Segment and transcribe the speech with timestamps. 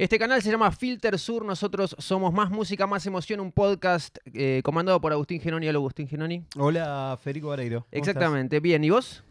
[0.00, 1.44] Este canal se llama Filter Sur.
[1.44, 5.68] Nosotros somos Más Música, Más Emoción, un podcast eh, comandado por Agustín Genoni.
[5.68, 6.42] Hola, Agustín Genoni.
[6.56, 7.80] Hola, Federico Vareiro.
[7.80, 8.60] ¿Cómo Exactamente.
[8.60, 9.22] Bien, ¿y vos?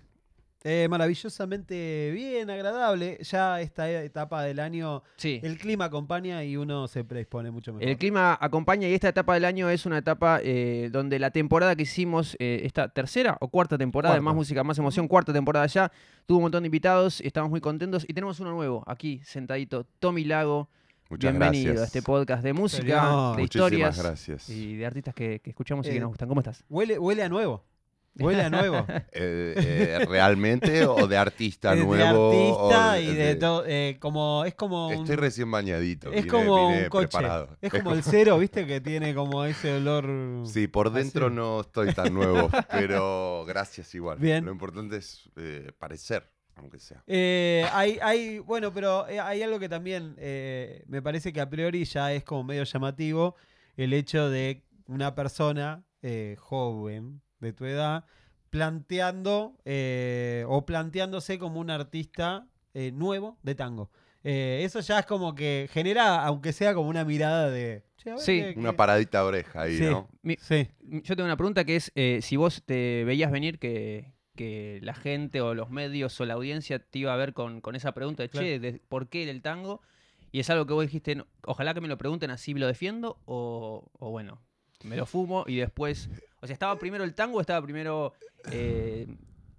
[0.64, 3.18] Eh, maravillosamente bien, agradable.
[3.22, 5.40] Ya esta etapa del año, Sí.
[5.44, 7.88] el clima acompaña y uno se predispone mucho mejor.
[7.88, 11.76] El clima acompaña y esta etapa del año es una etapa eh, donde la temporada
[11.76, 14.26] que hicimos, eh, esta tercera o cuarta temporada de Cuarta.
[14.26, 15.92] Más Música, Más Emoción, cuarta temporada ya,
[16.26, 20.26] tuvo un montón de invitados, estamos muy contentos y tenemos uno nuevo aquí sentadito, Tommy
[20.26, 20.70] Lago.
[21.10, 21.82] Muchas Bienvenido gracias.
[21.82, 23.36] a este podcast de música, Señor.
[23.38, 24.50] de Muchísimas historias gracias.
[24.50, 26.28] y de artistas que, que escuchamos y que nos gustan.
[26.28, 26.64] ¿Cómo estás?
[26.70, 27.64] Huele, huele a nuevo.
[28.16, 28.86] Huele a nuevo.
[29.12, 32.32] Eh, eh, ¿Realmente o de artista nuevo?
[32.32, 33.64] de o artista y de todo.
[33.68, 34.88] eh, como, es como.
[34.88, 36.10] un- Estoy recién bañadito.
[36.12, 37.08] es vine- como vine un coche.
[37.08, 37.58] preparado.
[37.62, 38.66] Es como el cero, ¿viste?
[38.68, 40.46] Que tiene como ese olor.
[40.48, 41.36] Sí, por dentro Así.
[41.36, 44.18] no estoy tan nuevo, pero gracias igual.
[44.20, 44.46] Bien.
[44.46, 45.30] Lo importante es
[45.78, 47.04] parecer, aunque sea.
[47.08, 50.16] Hay, hay, bueno, pero hay algo que también
[50.88, 53.36] me parece que a priori ya es como medio llamativo,
[53.78, 55.84] el hecho de una persona
[56.38, 58.06] joven de tu edad
[58.50, 63.90] planteando eh, o planteándose como un artista eh, nuevo de tango.
[64.24, 67.84] Eh, eso ya es como que genera, aunque sea como una mirada de...
[67.98, 68.76] "Che, a ver Sí, qué- Una qué-".
[68.78, 69.86] paradita oreja ahí, Sí.
[69.86, 70.10] ¿no?
[70.24, 70.68] Mi- Sí.
[70.82, 74.94] Yo tengo una pregunta que es eh, si vos te veías venir que, que la
[74.94, 78.24] gente o los medios o la audiencia te iba a ver con, con esa pregunta
[78.24, 79.82] de, che, de ¿por qué el tango?
[80.32, 83.20] Y es algo que vos dijiste, "No, ojalá que me lo pregunten así lo defiendo
[83.26, 84.42] o, o bueno,
[84.84, 86.10] me lo fumo y después...
[86.42, 88.14] O sea, ¿estaba primero el tango o estaba primero
[88.52, 89.08] eh,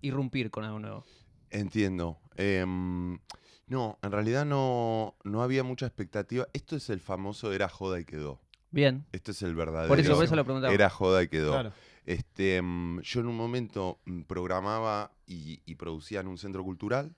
[0.00, 1.04] irrumpir con algo nuevo?
[1.50, 2.18] Entiendo.
[2.36, 3.18] Em,
[3.66, 6.46] no, en realidad no, no había mucha expectativa.
[6.52, 8.40] Esto es el famoso era joda y quedó.
[8.70, 9.04] Bien.
[9.12, 9.88] Esto es el verdadero.
[9.88, 10.72] Por eso, por eso lo preguntaba.
[10.72, 11.52] Era joda y quedó.
[11.52, 11.72] Claro.
[12.06, 17.14] Este, mm, yo en un momento mm, programaba y, y producía en un centro cultural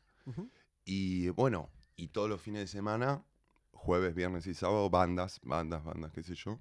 [0.85, 3.23] y bueno, y todos los fines de semana,
[3.73, 6.61] jueves, viernes y sábado, bandas, bandas, bandas, qué sé yo.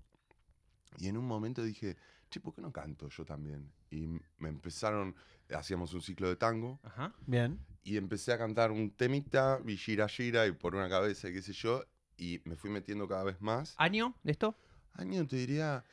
[0.97, 1.97] Y en un momento dije,
[2.29, 3.71] che, ¿por qué no canto yo también?
[3.89, 5.15] Y me empezaron,
[5.55, 7.13] hacíamos un ciclo de tango Ajá.
[7.25, 7.59] Bien.
[7.83, 11.41] y empecé a cantar un temita, y gira gira y por una cabeza, y qué
[11.41, 11.83] sé yo,
[12.17, 13.73] y me fui metiendo cada vez más.
[13.77, 14.55] ¿Año de esto?
[14.93, 15.83] Año, te diría,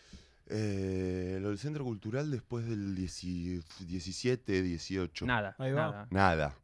[0.47, 5.27] eh, lo del centro cultural después del 10 17, 18.
[5.27, 5.55] Nada.
[5.59, 5.83] Ahí va.
[5.83, 6.09] nada.
[6.11, 6.59] Nada.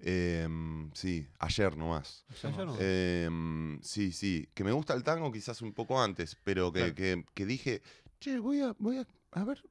[0.00, 2.24] Em, sí, ayer nomás.
[2.44, 4.48] No- Em, sí, sí.
[4.54, 6.94] Que me gusta el tango quizás un poco antes, pero que, Claro.
[6.94, 7.82] que- que dije,
[8.20, 9.62] che, voy a, voy a, a ver,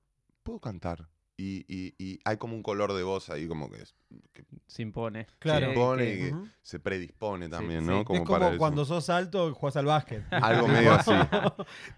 [0.43, 1.07] puedo cantar.
[1.39, 3.93] Y, y- y hay como un color de voz ahí como que, es-
[4.33, 5.27] que Se impone.
[5.37, 5.67] Claro.
[5.67, 6.47] se impone que- y que Ujú.
[6.63, 7.85] se predispone también, sí.
[7.87, 7.99] ¿no?
[7.99, 8.57] Es Como es como para eso.
[8.57, 10.23] cuando sos alto jugás al básquet.
[10.65, 11.11] Algo medio así.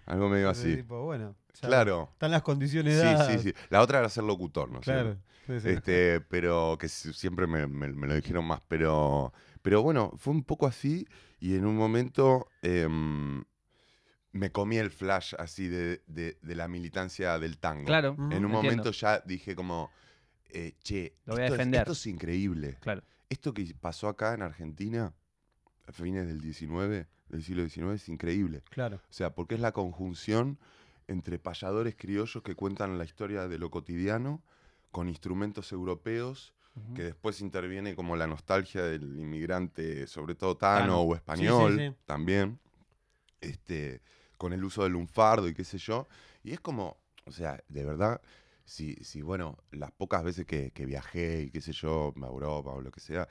[0.06, 0.76] Algo medio así.
[0.76, 2.08] Tipo, bueno, Claro.
[2.12, 3.26] Están las condiciones Sí, dadas.
[3.32, 3.54] sí, sí.
[3.70, 4.80] La otra era ser locutor, ¿no?
[4.80, 5.18] Claro.
[5.50, 5.68] Sí, sí.
[5.70, 8.60] Este, pero que si- siempre me, me- me lo dijeron más.
[8.68, 11.06] Pero, pero bueno, fue un poco así.
[11.40, 13.42] Y en un momento em,
[14.32, 17.86] me comí el flash así de, de- de la militancia del tango.
[17.86, 18.10] Claro.
[18.10, 18.48] En un entiendo.
[18.48, 19.90] momento ya dije como,
[20.50, 21.80] eh, che, Lo voy a esto, es- defender.
[21.80, 22.76] esto es increíble.
[22.80, 23.02] Claro.
[23.28, 25.14] Esto que pasó acá en Argentina
[25.86, 28.62] a fines del 19, del siglo XIX, es increíble.
[28.70, 28.96] Claro.
[28.96, 30.58] O sea, porque es la conjunción
[31.08, 34.42] entre payadores criollos que cuentan la historia de lo cotidiano
[34.90, 36.54] con instrumentos europeos,
[36.94, 41.00] que después interviene como la nostalgia del inmigrante, sobre todo tano Tano.
[41.00, 41.94] o español, sí.
[42.06, 42.58] también,
[43.40, 44.00] este,
[44.38, 46.06] con el uso del lunfardo y qué sé yo.
[46.42, 46.96] Y es como,
[47.26, 48.22] o sea, de verdad,
[48.64, 52.70] si, si bueno, las pocas veces que, que viajé y qué sé yo, a Europa
[52.70, 53.28] o lo que sea,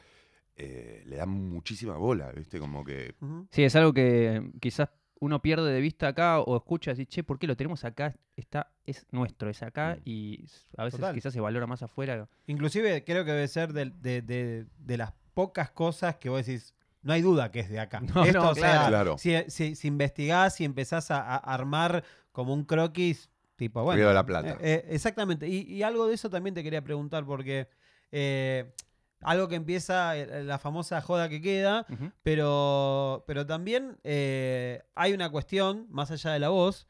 [0.56, 2.60] eh, le dan muchísima bola, ¿viste?
[2.60, 3.16] Como que.
[3.50, 4.90] Sí, es algo que quizás
[5.20, 8.16] uno pierde de vista acá o escucha así, che, ¿por qué lo tenemos acá?
[8.38, 10.02] Está, es nuestro, es acá Mm.
[10.06, 10.46] y
[10.78, 11.14] a veces Total.
[11.14, 12.28] quizás se valora más afuera.
[12.48, 16.74] Inclusive creo que debe ser de, de- de- de las pocas cosas que vos decís,
[17.02, 18.00] no hay duda que es de acá.
[18.16, 19.18] No, Esto, no, o sea, claro.
[19.18, 23.98] si, si- si investigás y empezás a, a armar como un croquis, tipo, bueno.
[24.00, 24.52] Río de la Plata.
[24.52, 25.48] eh, eh, exactamente.
[25.50, 27.68] Y, y algo de eso también te quería preguntar, porque
[28.12, 28.74] eh,
[29.22, 31.86] algo que empieza, eh, la famosa joda que queda,
[32.24, 36.88] pero, pero también eh, hay una cuestión, más allá de la voz,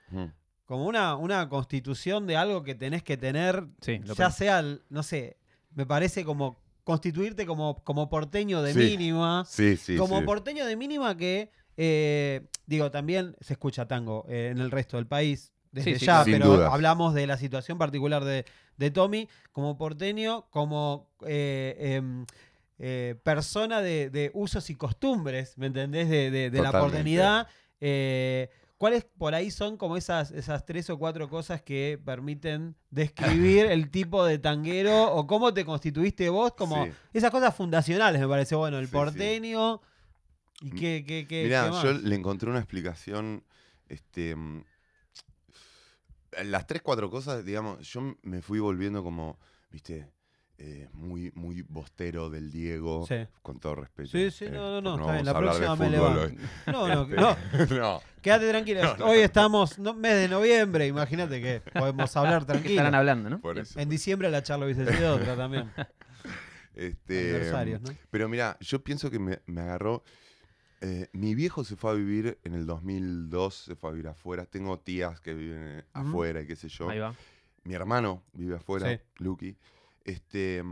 [0.65, 5.37] como una, una constitución de algo que tenés que tener Sí, ya sea, no sé,
[5.73, 8.79] me parece como constituirte como, como porteño de Sí.
[8.79, 9.45] mínima.
[9.47, 9.95] sí, sí.
[9.95, 14.97] como porteño de mínima que, eh, digo, también se escucha tango eh, en el resto
[14.97, 15.53] del país.
[15.71, 16.73] Desde Sí, sí, ya, pero dudas.
[16.73, 18.45] hablamos de la situación particular de,
[18.77, 22.25] de Tommy como porteño, como eh, em,
[22.79, 26.09] eh, persona de, de usos y costumbres, ¿me entendés?
[26.09, 27.47] De, de- de la porteñidad.
[27.81, 33.65] Eh, ¿Cuáles por ahí son como esas, esas tres o cuatro cosas que permiten describir
[33.71, 36.53] el tipo de tanguero o cómo te constituiste vos?
[36.53, 36.91] Como Sí.
[37.13, 38.55] esas cosas fundacionales, me parece.
[38.55, 38.95] Bueno, el Sí, sí.
[38.97, 39.81] porteño.
[40.61, 41.83] ¿Y qué, qué, qué, Mirá, qué más?
[41.83, 43.43] yo le encontré una explicación.
[43.89, 44.35] Este.
[46.43, 49.37] Las tres, cuatro cosas, digamos, yo me fui volviendo como,
[49.71, 50.07] viste,
[50.57, 53.15] eh, muy, muy bostero del Diego, Sí.
[53.41, 54.09] con todo respeto.
[54.09, 55.25] Sí, sí, eh, no, no, no, porque está bien.
[55.25, 56.21] vamos La próxima me levanto.
[56.21, 56.37] hoy.
[56.67, 57.37] No, no, no.
[57.79, 58.81] no, Quédate tranquilo.
[58.83, 59.05] No, no.
[59.07, 60.85] Hoy estamos, no, mes de noviembre.
[60.87, 62.97] Imagínate que podemos hablar ¿Qué estarán tranquilo.
[62.97, 63.39] hablando, no?
[63.39, 63.79] por eso.
[63.79, 65.71] En diciembre la charla hubiese sido otra también.
[66.75, 67.89] Este, Aniversarios, ¿no?
[68.09, 70.03] Pero mira, yo pienso que me, me agarró.
[70.81, 74.45] Eh, mi viejo se fue a vivir en el 2002, se fue a vivir afuera.
[74.45, 76.89] Tengo tías que viven eh, afuera y qué sé yo.
[76.89, 77.13] Ahí va.
[77.63, 78.99] Mi hermano vive afuera, Sí.
[79.17, 79.57] Lucky.
[80.03, 80.63] Este,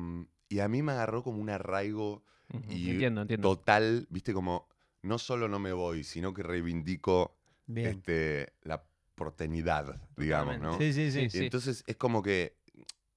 [0.50, 2.24] y a mí me agarró como un arraigo
[2.54, 3.50] Ujú, y Entiendo, entiendo.
[3.56, 4.70] total, viste, como
[5.02, 7.88] no solo no me voy, sino que reivindico Bien.
[7.88, 8.84] este, la
[9.16, 10.78] porteñidad, digamos, ¿no?
[10.78, 11.30] Sí, sí, sí.
[11.30, 11.40] Sí.
[11.40, 12.56] Entonces es como que.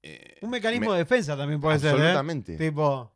[0.03, 1.93] eh, Un mecanismo me- de defensa también puede ser, ¿eh?
[1.93, 2.57] Absolutamente.
[2.57, 3.13] Tipo,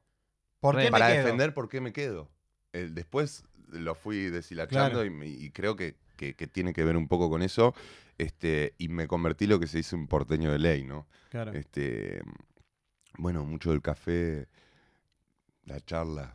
[0.60, 0.82] ¿por Re.
[0.82, 1.24] qué me para quedo?
[1.24, 2.30] defender por qué me quedo.
[2.72, 3.44] Eh, después
[3.74, 5.24] lo fui deshilachando Claro.
[5.24, 7.74] y, creo que, que- que tiene que ver un poco con eso.
[8.18, 11.06] Este, y me convertí lo que se dice un porteño de ley, ¿no?
[11.30, 11.52] Claro.
[11.52, 12.22] Este,
[13.18, 14.48] bueno, mucho del café,
[15.64, 16.32] la charla,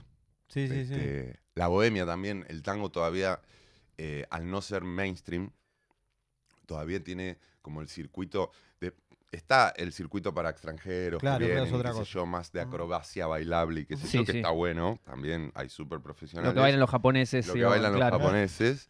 [0.47, 0.93] Sí, sí, sí.
[0.93, 2.45] este, la bohemia también.
[2.49, 3.39] El tango todavía,
[3.97, 5.51] eh, al no ser mainstream,
[6.65, 8.51] todavía tiene como el circuito.
[9.31, 12.51] Está el circuito para extranjeros, Claro, que es vienen, y otra qué sé yo, más
[12.51, 14.37] de acrobacia bailable y qué sé Sí, yo, que sí.
[14.39, 14.99] está bueno.
[15.03, 16.49] También hay súper profesionales.
[16.49, 17.45] Lo que bailan los japoneses.
[17.47, 18.15] Lo que bailan claro.
[18.17, 18.89] los japoneses.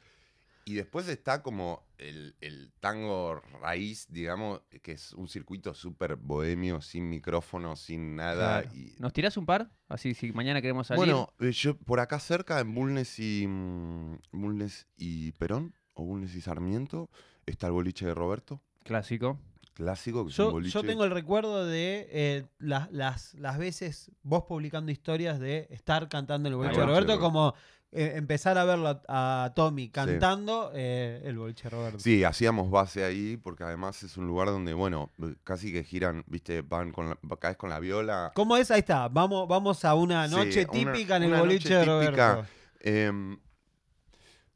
[0.64, 6.80] Y después está como el, el tango raíz, digamos, que es un circuito súper bohemio,
[6.80, 8.62] sin micrófono, sin nada.
[8.62, 8.76] Claro.
[8.78, 9.72] y- ¿Nos tirás un par?
[9.88, 11.00] Así, si mañana queremos salir.
[11.00, 16.36] Bueno, eh, yo por acá cerca, en Bulnes y, mm, Bulnes y Perón, o Bulnes
[16.36, 17.10] y Sarmiento,
[17.46, 19.38] está el boliche de Roberto, Clásico.
[19.84, 24.92] Clásico, que Yo, yo tengo el recuerdo de eh, las, las, las veces vos publicando
[24.92, 27.24] historias de estar cantando el boliche de de Roberto, Roberto.
[27.26, 27.54] como
[27.92, 32.00] eh, empezar a verlo a, a Tommy cantando eh, el boliche de Roberto.
[32.00, 35.12] Sí, hacíamos base ahí, porque además es un lugar donde, bueno,
[35.44, 38.32] casi que giran, viste, van con la, caes con la viola.
[38.36, 38.70] ¿Cómo es?
[38.70, 39.08] Ahí está.
[39.08, 41.86] Vamos, vamos a una Sí, noche una- típica en el boliche de.
[41.86, 42.46] Roberto.
[42.82, 43.40] Em,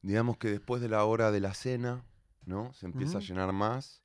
[0.03, 2.03] digamos que después de la hora de la cena,
[2.45, 2.71] ¿no?
[2.73, 4.02] Se empieza a llenar más.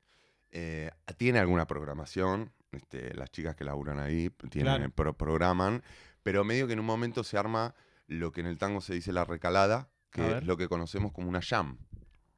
[0.51, 2.51] Eh, tiene alguna programación.
[2.71, 4.91] este, las chicas que laburan ahí tienen, Claro.
[4.91, 5.81] pro- programan.
[6.21, 7.73] Pero medio que en un momento se arma
[8.05, 11.29] lo que en el tango se dice la recalada, que es lo que conocemos como
[11.29, 11.79] una jam.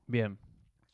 [0.07, 0.37] Bien.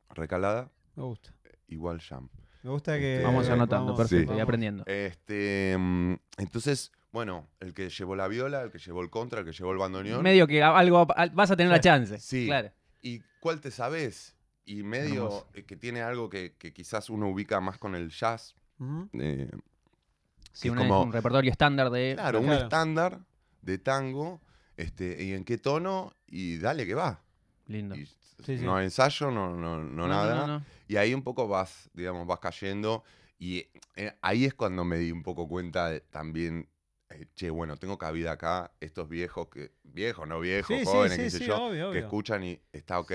[0.09, 1.33] Recalada Me gusta.
[1.67, 2.29] igual jam.
[2.63, 3.21] Me gusta que.
[3.23, 4.17] Vamos Eh, anotando, vamos- perfecto.
[4.19, 4.23] sí.
[4.23, 4.41] Y vamos.
[4.43, 4.83] aprendiendo.
[4.87, 9.45] Este, mm, entonces, bueno, el que llevó la viola, el que llevó el contra, el
[9.45, 10.23] que llevó el bandoneón.
[10.23, 12.17] Medio que a- algo a- vas a tener la chance.
[12.19, 12.45] Sí.
[12.47, 12.71] Claro.
[13.01, 14.35] ¿Y cuál te sabes?
[14.67, 18.53] Y medio eh, que tiene algo que, que quizás uno ubica más con el jazz.
[18.79, 19.09] Ujú.
[19.13, 19.49] eh,
[20.51, 22.13] Sí, es un, como- un repertorio estándar de.
[22.15, 22.63] claro, un claro.
[22.63, 23.19] estándar
[23.61, 24.41] de tango.
[24.75, 26.13] Este, ¿Y en qué tono?
[26.27, 27.21] Y dale que va.
[27.67, 27.95] Lindo.
[27.95, 28.05] Y
[28.45, 28.63] Sí, sí.
[28.65, 30.35] No ensayo, no, no, no nada.
[30.45, 30.65] no, no.
[30.87, 33.03] Y ahí un poco vas, digamos, vas cayendo.
[33.39, 33.65] Y
[33.95, 36.69] eh, ahí es cuando me di un poco cuenta de, también,
[37.35, 41.23] che, bueno, tengo cabida acá, estos viejos, que viejos, no viejos, Sí, sí, jóvenes, sí,
[41.23, 43.11] qué sé sí, yo, obvio, que escuchan y está ok.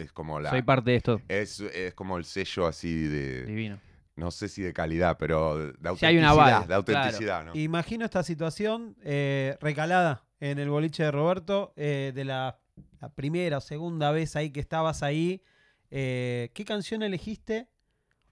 [0.00, 0.50] Es como la...
[0.50, 1.20] Soy parte de esto.
[1.28, 3.78] Es, es como el sello así de, Divino.
[4.16, 5.98] no sé si de calidad, pero de autenticidad.
[5.98, 7.54] Si hay un aval, de autenticidad, ¿no?
[7.56, 12.58] Imagino esta situación eh, recalada en el boliche de Roberto, eh, de la,
[13.00, 15.42] la primera o segunda vez ahí que estabas ahí.
[15.90, 17.68] eh, ¿Qué canción elegiste?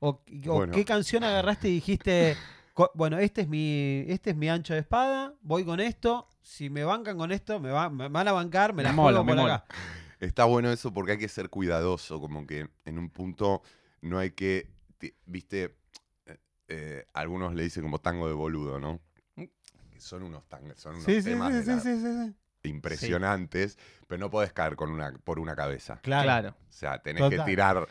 [0.01, 0.09] ¿O,
[0.47, 0.73] o Bueno.
[0.73, 2.37] qué canción agarraste y dijiste,
[2.95, 6.85] bueno, este es, mi, este es mi ancho de espada, voy con esto, si me
[6.85, 9.55] bancan con esto, me, va- me van a bancar, me Me la mola, por mola.
[9.57, 9.67] acá.
[10.21, 13.63] Está bueno eso porque hay que ser cuidadoso, como que en un punto
[14.01, 14.69] no hay que,
[15.27, 15.77] viste,
[16.27, 19.01] eh, eh, algunos le dicen como tango de boludo, ¿no?
[19.37, 22.27] Que son unos tangos, son unos Sí, sí, temas sí, de sí, la- sí, sí,
[22.27, 22.69] sí.
[22.69, 25.99] impresionantes, pero no podés caer con una, por una cabeza.
[26.03, 26.25] Claro.
[26.25, 26.49] Claro.
[26.69, 27.39] O sea, tenés Total.
[27.39, 27.89] que tirar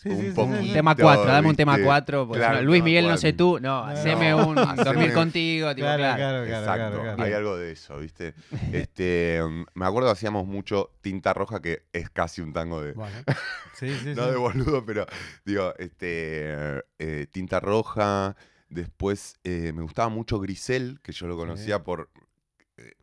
[0.00, 0.72] Sí, un sí, poquito.
[0.74, 1.86] tema 4, dame un tema ¿viste?
[1.86, 2.28] 4.
[2.28, 3.58] Claro, Luis Miguel, no sé tú.
[3.60, 5.74] No, No, haceme no, un dormir contigo.
[5.74, 6.16] Tipo, Claro, claro.
[6.16, 7.22] claro, Exacto, claro, claro.
[7.24, 8.34] hay algo de eso, ¿viste?
[8.72, 9.40] Este,
[9.74, 13.16] me acuerdo hacíamos mucho Tinta Roja, que es casi un tango de, Bueno.
[13.74, 14.30] Sí, sí, no sí.
[14.30, 15.04] de boludo, pero
[15.44, 18.36] digo, este, eh, Tinta Roja.
[18.68, 22.08] Después eh, me gustaba mucho Grisel, que yo lo conocía por,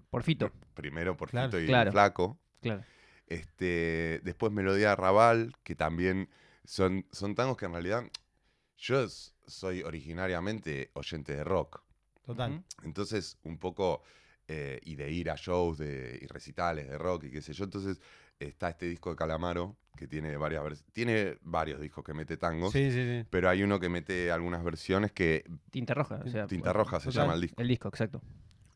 [0.09, 0.49] Por Fito.
[0.75, 1.47] primero por Claro.
[1.49, 1.91] Fito y Claro.
[1.91, 2.39] Flaco.
[2.61, 2.83] Claro.
[3.27, 6.29] Este, después Melodía Raval, que también
[6.65, 8.03] son, son tangos que en realidad
[8.77, 9.07] yo
[9.47, 11.81] soy originariamente oyente de rock.
[12.25, 12.63] Total.
[12.83, 14.01] Entonces, un poco,
[14.47, 17.65] eh, y de ir a shows de, y recitales de rock y qué sé yo.
[17.65, 18.01] Entonces,
[18.39, 22.91] está este disco de Calamaro, que tiene varias tiene varios discos que mete tangos, Sí,
[22.91, 23.27] sí, sí.
[23.29, 26.21] pero hay uno que mete algunas versiones que, Tinta roja.
[26.25, 27.61] O sea, Tinta Roja se llama el disco.
[27.61, 28.21] El disco, exacto.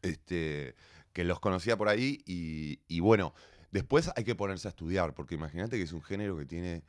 [0.02, 0.76] Este,
[1.12, 3.34] que los conocía por ahí y, y bueno,
[3.72, 6.84] después hay que ponerse a estudiar, porque imagínate que es un género que tiene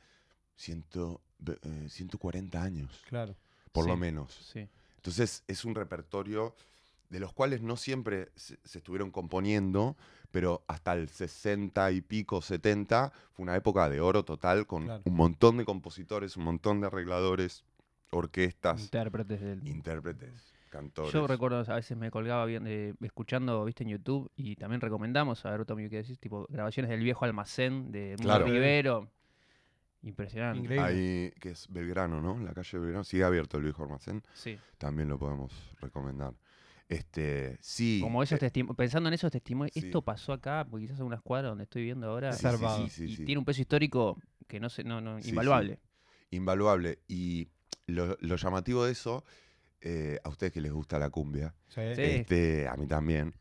[0.55, 3.35] ciento, eh, 140 años, Claro.
[3.71, 4.33] por lo menos.
[4.53, 4.67] Sí.
[4.97, 6.55] Entonces es un repertorio
[7.09, 9.97] de los cuales no siempre se, se estuvieron componiendo,
[10.31, 15.01] pero hasta el 60 y pico, 70, fue una época de oro total con Claro.
[15.05, 17.65] un montón de compositores, un montón de arregladores,
[18.11, 19.67] orquestas, Intérpretes del.
[19.67, 21.11] intérpretes, cantores.
[21.11, 25.45] Yo recuerdo, a veces me colgaba bien, eh, escuchando, viste, en YouTube, y también recomendamos,
[25.45, 26.19] a ver, Tommy, ¿qué decís?
[26.19, 28.45] Tipo, grabaciones del viejo almacén de Mundo Claro.
[28.45, 29.09] Rivero.
[30.03, 30.59] Impresionante.
[30.59, 30.85] Increíble.
[30.85, 32.39] Ahí, que es Belgrano, ¿no?
[32.39, 33.03] La calle Belgrano.
[33.03, 34.23] Sigue abierto el viejo almacén.
[34.33, 34.57] Sí.
[34.77, 36.33] También lo podemos recomendar.
[36.89, 37.99] Este, sí.
[38.01, 39.79] Como esos eh, testimonios, pensando en esos testimonios, sí.
[39.85, 42.45] esto pasó acá, porque quizás en una escuadra donde estoy viendo ahora, Sí,
[42.85, 43.25] y, sí, y sí.
[43.25, 44.17] tiene un peso histórico
[44.47, 45.29] que no sé, no, no, Sí, sí.
[45.29, 45.79] invaluable.
[46.31, 46.99] invaluable.
[47.07, 47.47] Y
[47.87, 49.23] lo, lo llamativo de eso,
[49.79, 51.81] eh, a ustedes que les gusta la cumbia, Sí.
[51.95, 52.01] Sí.
[52.01, 53.33] este, a mí también,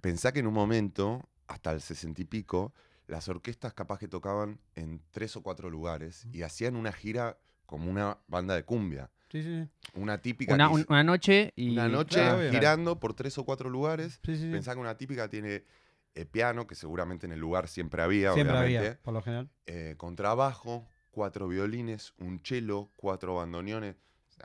[0.00, 2.72] pensá que en un momento, hasta el sesenta y pico,
[3.06, 7.90] las orquestas capaz que tocaban en tres o cuatro lugares y hacían una gira como
[7.90, 9.10] una banda de cumbia.
[9.30, 10.54] Sí, sí, Una típica.
[10.54, 11.70] Una, noche y.
[11.72, 14.20] una noche Claro, girando por tres o cuatro lugares.
[14.24, 14.50] sí, sí, sí.
[14.50, 15.64] Pensá que una típica tiene
[16.14, 18.78] eh, piano, que seguramente en el lugar siempre había, Siempre obviamente.
[18.78, 19.50] había, por lo general.
[19.66, 23.96] eh, contrabajo, cuatro violines, un cello, cuatro bandoneones.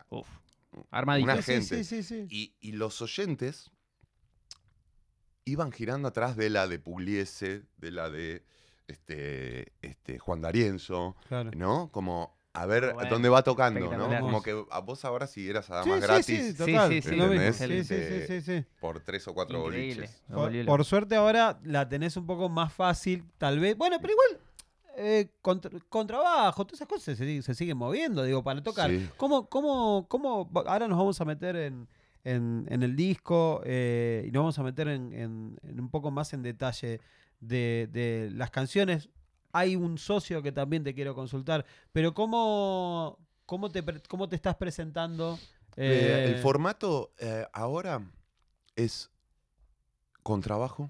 [0.09, 0.27] Uf,
[0.89, 1.25] armadito.
[1.31, 1.83] Una Sí, gente.
[1.83, 2.25] Sí, sí, sí.
[2.29, 3.69] Y, y los oyentes
[5.51, 8.43] iban girando atrás de la de Pugliese, de la de
[8.87, 11.51] este, este, Juan D'Arienzo, Claro.
[11.55, 11.89] ¿no?
[11.91, 14.19] Como a ver Bueno, dónde va tocando, ¿no?
[14.19, 16.89] Como que a vos ahora si eras a Sí, más sí, gratis sí, Sí, total.
[16.91, 17.15] sí, sí.
[17.15, 17.41] lo mismo.
[17.43, 17.87] ¿Entendés?
[17.87, 18.65] Sí, sí, sí, sí, sí.
[18.79, 20.09] por tres o cuatro Increíble.
[20.27, 20.65] boliches.
[20.67, 23.77] Por, suerte ahora la tenés un poco más fácil, tal vez.
[23.77, 24.41] Bueno, pero igual
[24.97, 28.89] eh, con, tr- con trabajo, todas esas cosas se, se siguen moviendo, digo, para tocar.
[28.89, 29.07] Sí.
[29.15, 31.87] ¿Cómo, cómo, cómo, ahora nos vamos a meter en,
[32.23, 36.11] en- en el disco eh, y nos vamos a meter en, en- en un poco
[36.11, 36.99] más en detalle
[37.39, 39.09] de, de las canciones.
[39.51, 44.55] Hay un socio que también te quiero consultar, pero ¿cómo, cómo, te, cómo te estás
[44.55, 45.39] presentando?
[45.75, 48.01] Eh, el Eh, formato eh, ahora
[48.75, 49.09] es
[50.23, 50.89] contrabajo,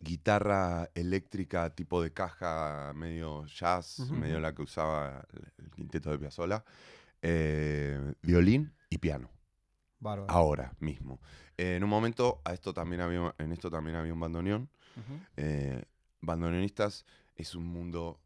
[0.00, 6.18] guitarra eléctrica tipo de caja medio jazz, medio la que usaba el, el quinteto de
[6.18, 6.64] Piazzolla,
[7.22, 9.30] eh, violín y piano,
[10.00, 10.34] bárbaro.
[10.34, 11.20] ahora mismo.
[11.56, 14.70] Eh, en un momento a esto también había, en esto también había un bandoneón.
[15.36, 15.84] Eh,
[16.20, 17.04] bandoneonistas
[17.36, 18.20] es un mundo,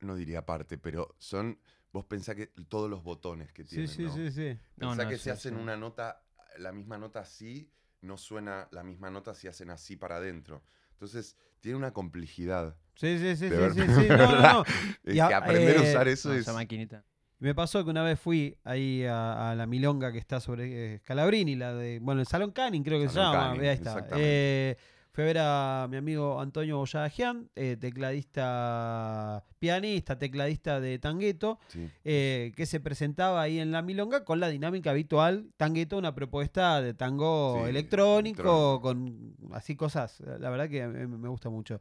[0.00, 1.58] no diría aparte, pero son,
[1.92, 4.10] vos pensás que todos los botones que Sí, tienen, sí, ¿no?
[4.10, 4.58] sí, sí.
[4.76, 5.60] No, Pensá no, que sí, si hacen sí.
[5.60, 6.22] una nota,
[6.58, 7.70] la misma nota así,
[8.02, 10.62] no suena la misma nota si hacen así para adentro.
[10.92, 12.76] Entonces, tiene una complejidad.
[12.94, 14.08] Sí, sí, sí, sí, sí, sí.
[14.10, 14.64] No, no, no.
[15.04, 16.42] Es que aprender a eh, usar eso No, es...
[16.42, 17.04] esa maquinita.
[17.38, 20.98] Me pasó que una vez fui ahí a, a la milonga que está sobre eh,
[21.00, 24.06] Scalabrini, la de, bueno, el Salón Canning creo que se Salón llama, Canning, ahí está.
[24.16, 24.76] Eh,
[25.12, 31.90] fui a ver a mi amigo Antonio Boyadajian, eh, tecladista, pianista, tecladista de Tangueto, Sí.
[32.02, 35.50] que se presentaba ahí en la milonga con la dinámica habitual.
[35.58, 38.80] Tangueto, una propuesta de tango Sí, electrónico, electrónico.
[38.80, 40.20] con así cosas.
[40.20, 41.80] La verdad que me gusta mucho.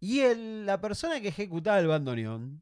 [0.00, 2.60] Y el- la persona que ejecutaba el bandoneón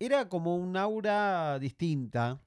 [0.00, 2.40] era como un aura distinta.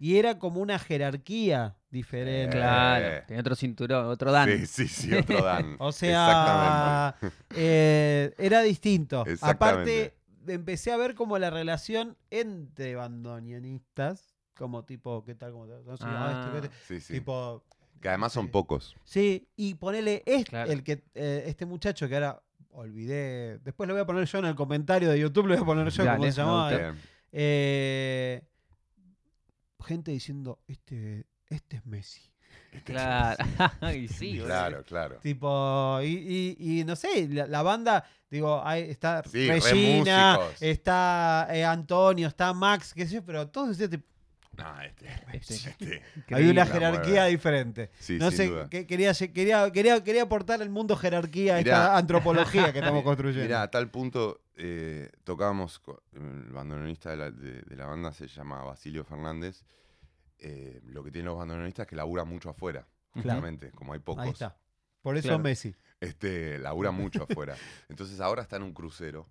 [0.00, 2.56] Y era como una jerarquía diferente.
[2.56, 4.48] Eh, Claro, tenía otro cinturón, otro dan.
[4.48, 5.76] Sí, sí, sí, otro Dan.
[5.80, 7.16] O sea,
[7.56, 9.24] eh, era distinto.
[9.26, 10.04] Exactamente.
[10.04, 15.52] Aparte, empecé a ver como la relación entre bandoneonistas, como tipo, ¿qué tal?
[15.52, 17.12] ¿Cómo te- no sé, ah, esto, ¿qué te- Sí, sí.
[17.14, 17.64] Tipo,
[18.00, 18.50] Que además son sí.
[18.52, 18.96] pocos.
[19.04, 20.70] sí, y ponele este, Claro.
[20.70, 22.40] el que, eh, este muchacho que ahora
[22.70, 25.66] olvidé, después lo voy a poner yo en el comentario de YouTube, lo voy a
[25.66, 26.94] poner yo, Dale, ¿cómo se llamaba?
[27.32, 28.42] Eh,
[29.84, 32.20] gente diciendo, este, este es Messi.
[32.84, 33.36] Claro.
[33.96, 34.38] y sí.
[34.44, 35.18] Claro, claro.
[35.22, 41.48] Tipo, y, y- y no sé, la, la banda, digo, ahí está Sí, Regina, está
[41.50, 44.06] eh, Antonio, está Max, qué sé yo, pero todos decían, tipo,
[44.58, 45.06] No, este.
[45.32, 45.54] Este.
[45.54, 46.34] este.
[46.34, 47.30] hay una la jerarquía mueve.
[47.30, 47.90] diferente.
[47.98, 51.72] Sí, no sé, que- quería, quería, quería, quería aportar el mundo jerarquía a Mirá.
[51.76, 53.44] esta antropología que estamos construyendo.
[53.44, 55.80] Mira, a tal punto eh, tocábamos,
[56.14, 59.64] el bandoneonista de la, de- de la banda se llama Basilio Fernández.
[60.40, 63.22] eh, lo que tienen los bandoneonistas es que labura mucho afuera, Claro.
[63.40, 64.24] justamente, como hay pocos.
[64.24, 64.56] Ahí está.
[65.02, 65.42] Por eso Claro.
[65.42, 65.74] Messi.
[66.00, 67.56] Este, labura mucho afuera.
[67.88, 69.28] Entonces ahora está en un crucero.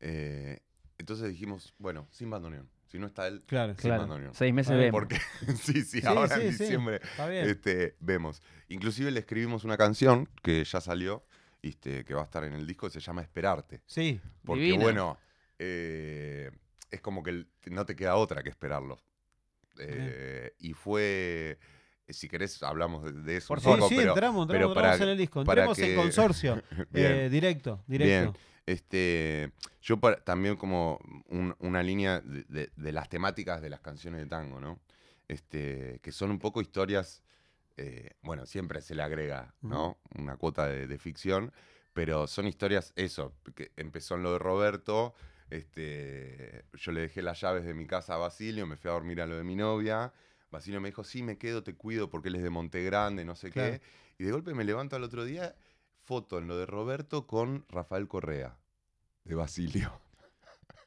[0.00, 0.60] eh,
[0.98, 2.68] entonces dijimos, bueno, sin bandoneón.
[2.94, 4.02] Si no está él, Claro, sin Claro.
[4.02, 4.34] bandoneón.
[4.34, 4.92] Seis meses vemos.
[4.92, 5.16] Porque
[5.60, 7.48] sí, sí, Sí, ahora en sí, diciembre está bien.
[7.48, 8.40] este, vemos.
[8.68, 11.24] Inclusive le escribimos una canción que ya salió,
[11.60, 13.82] este, que va a estar en el disco, se llama Esperarte.
[13.84, 14.84] Sí, Porque Divina.
[14.84, 15.18] bueno,
[15.58, 16.52] eh,
[16.88, 19.00] es como que no te queda otra que esperarlo.
[19.80, 21.58] Eh, y fue
[22.08, 24.88] si querés hablamos de, eso Por un Sí, poco, sí, pero, entramos, pero entramos, para
[24.92, 25.44] entramos en el disco.
[25.44, 26.62] para Entremos en consorcio.
[26.94, 28.32] Eh, directo, directo.
[28.32, 28.53] Bien.
[28.66, 29.52] Este,
[29.82, 34.20] yo para- también como un- una línea de, de- de las temáticas de las canciones
[34.20, 34.80] de tango, ¿no?
[35.28, 37.22] Este, que son un poco historias,
[37.76, 39.98] eh, bueno, siempre se le agrega, ¿no?
[40.18, 41.52] Una cuota de, de ficción,
[41.92, 45.14] pero son historias, eso, que empezó en lo de Roberto,
[45.50, 49.20] este, yo le dejé las llaves de mi casa a Basilio, me fui a dormir
[49.20, 50.12] a lo de mi novia,
[50.50, 53.34] Basilio me dijo, sí, me quedo, te cuido porque él es de Monte Grande, no
[53.34, 53.72] sé Claro.
[53.74, 53.82] qué,
[54.18, 55.54] y de golpe me levanto al otro día,
[56.04, 58.56] foto en lo de Roberto con Rafael Correa,
[59.24, 59.92] de Basilio.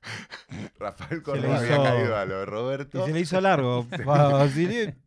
[0.79, 3.05] Rafael Correa había hizo- caído a lo de Y Roberto.
[3.05, 3.86] se le hizo largo.
[4.05, 4.93] Basilio.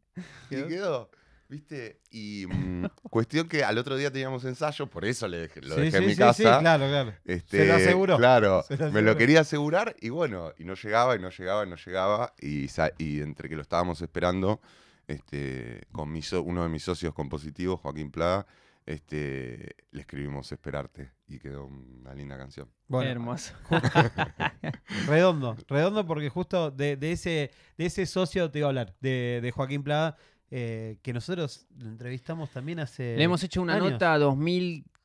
[0.51, 1.09] Y quedó,
[1.49, 2.01] ¿viste?
[2.11, 5.81] Y mm, cuestión que al otro día teníamos ensayo, por eso le dejé, lo Sí,
[5.83, 6.35] dejé sí, en mi sí, casa.
[6.35, 7.15] sí, claro, claro.
[7.25, 8.17] Este, Se lo aseguró.
[8.19, 11.77] Claro, me lo quería asegurar y bueno, y no llegaba, y no llegaba, y no
[11.77, 12.35] llegaba.
[12.41, 12.67] Y,
[12.99, 14.61] y entre que lo estábamos esperando,
[15.07, 18.47] este, con mi so- uno de mis socios compositivos, Joaquín Plada,
[18.87, 22.69] este, le escribimos Esperarte y quedó una linda canción.
[22.89, 23.55] Bueno, Hermoso.
[25.07, 29.41] redondo, redondo porque justo de, de ese, de ese socio te iba a hablar, de,
[29.43, 30.17] de Joaquín Plada,
[30.51, 33.17] eh, que nosotros lo entrevistamos también hace.
[33.17, 33.93] Le hemos hecho una años.
[33.93, 35.00] nota 2014,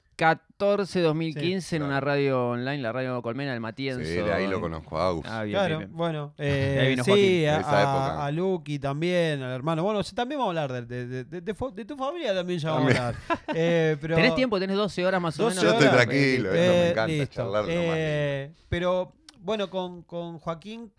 [1.02, 1.92] 2015 Sí, en claro.
[1.92, 4.04] una radio online, la radio Colmena del Matienzo.
[4.06, 5.26] Sí, de ahí lo conozco a Agus.
[5.28, 5.98] Ah, bien, Claro, bien, bien.
[5.98, 7.12] bueno, ahí eh, vino sí,
[7.46, 8.14] a, De esa época.
[8.22, 9.84] a, a Lucky también, al hermano.
[9.84, 13.08] Bueno, también vamos a hablar de, de, de- de tu familia también ya vamos a
[13.10, 13.16] hablar.
[13.54, 14.60] Eh, pero, ¿Tenés tiempo?
[14.60, 15.74] ¿Tenés 12 horas más o 12 menos?
[15.74, 17.36] Yo estoy tranquilo, esto Eh, me encanta listo.
[17.36, 17.62] charlar.
[17.64, 17.94] lo más lindo.
[17.96, 20.92] Eh, pero bueno, con, con Joaquín,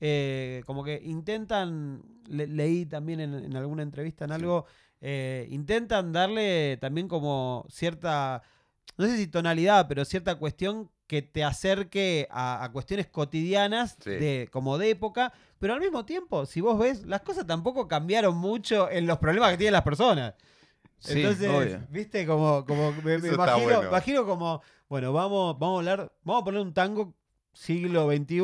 [0.00, 4.34] eh, como que intentan, le- leí también en, en alguna entrevista en Sí.
[4.34, 4.66] algo,
[5.00, 8.42] eh, intentan darle también como cierta,
[8.96, 14.10] no sé si tonalidad, pero cierta cuestión que te acerque a, a cuestiones cotidianas Sí.
[14.10, 18.36] de, como de época, pero al mismo tiempo, si vos ves, las cosas tampoco cambiaron
[18.36, 20.34] mucho en los problemas que tienen las personas.
[20.98, 21.86] Sí, Entonces, obvio.
[21.90, 23.88] viste, como, como me, imagino, bueno.
[23.88, 27.14] imagino como, bueno, vamos, vamos a hablar, vamos a poner un tango
[27.58, 28.36] siglo XXI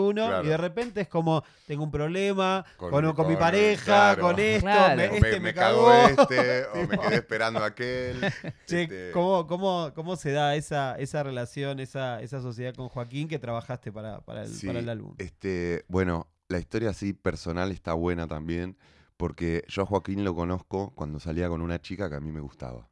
[0.42, 4.22] y de repente es como, tengo un problema con, Con- con mi pareja, claro.
[4.22, 4.96] con esto, Claro.
[4.96, 5.92] me- O este me, me, cagó.
[5.92, 8.20] este, o me quedé esperando a aquel.
[8.66, 13.28] Che, este, ¿cómo, cómo, cómo se da esa, esa relación, esa, esa sociedad con Joaquín
[13.28, 15.14] que trabajaste para, para, el, Sí, para el álbum?
[15.18, 18.76] Este, bueno, la historia así personal está buena también,
[19.16, 22.40] porque yo a Joaquín lo conozco cuando salía con una chica que a mí me
[22.40, 22.88] gustaba.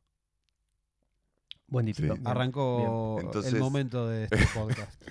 [1.67, 2.17] Buen título.
[2.17, 2.23] Sí.
[2.25, 5.03] Arrancó Entonces- el momento de este podcast.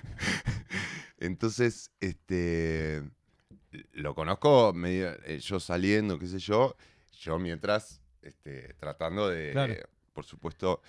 [1.26, 3.02] Entonces, este,
[3.92, 6.76] lo conozco medio, eh, yo saliendo, qué sé yo,
[7.20, 9.74] yo mientras, este, tratando de, Claro.
[10.12, 10.82] por supuesto,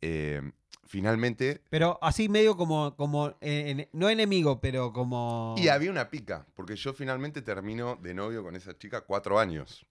[0.00, 0.40] eh,
[0.86, 5.56] finalmente, Pero así medio como, como en- en- no enemigo, pero como...
[5.58, 9.84] y había una pica, porque yo finalmente termino de novio con esa chica cuatro años.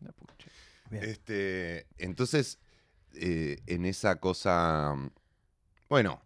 [0.00, 0.50] La pucha.
[0.90, 1.02] Bien.
[1.04, 2.58] Este, entonces,
[3.14, 4.94] eh, en esa cosa,
[5.88, 6.20] bueno,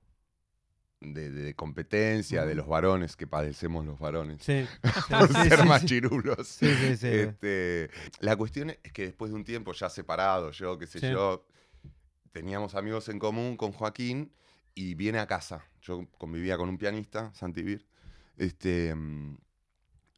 [1.00, 4.66] de, de competencia, de los varones que padecemos los varones, Sí,
[5.08, 5.86] por sí, ser sí, más sí.
[5.88, 6.46] chirulos.
[6.46, 7.06] Sí, sí, sí.
[7.08, 11.46] Este, la cuestión es que después de un tiempo ya separado, yo, qué sé yo,
[12.32, 14.32] teníamos amigos en común con Joaquín
[14.74, 15.64] y viene a casa.
[15.82, 17.86] Yo convivía con un pianista, Santi Vir,
[18.36, 18.94] este,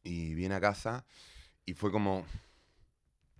[0.03, 1.05] y viene a casa
[1.65, 2.25] y fue como,